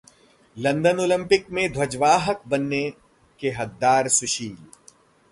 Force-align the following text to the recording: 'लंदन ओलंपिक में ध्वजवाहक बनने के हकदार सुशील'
'लंदन 0.57 0.99
ओलंपिक 0.99 1.49
में 1.51 1.71
ध्वजवाहक 1.73 2.41
बनने 2.47 2.81
के 3.41 3.49
हकदार 3.49 4.07
सुशील' 4.07 4.57